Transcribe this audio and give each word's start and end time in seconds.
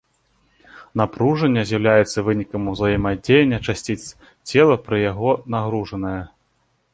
Напружання 1.01 1.61
з'яўляюцца 1.71 2.23
вынікам 2.29 2.63
ўзаемадзеяння 2.71 3.59
часціц 3.67 3.99
цела 4.49 4.75
пры 4.89 4.97
яго 5.11 5.29
нагружаная. 5.59 6.17